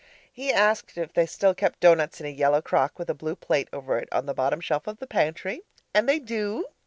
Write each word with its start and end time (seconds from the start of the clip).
He 0.33 0.51
asked 0.51 0.97
if 0.97 1.13
they 1.13 1.27
still 1.27 1.53
kept 1.53 1.79
doughnuts 1.79 2.19
in 2.19 2.25
a 2.25 2.29
yellow 2.29 2.59
crock 2.59 2.97
with 2.97 3.07
a 3.11 3.13
blue 3.13 3.35
plate 3.35 3.69
over 3.71 3.99
it 3.99 4.09
on 4.11 4.25
the 4.25 4.33
bottom 4.33 4.59
shelf 4.59 4.87
of 4.87 4.97
the 4.97 5.05
pantry 5.05 5.61
and 5.93 6.09
they 6.09 6.17
do! 6.17 6.65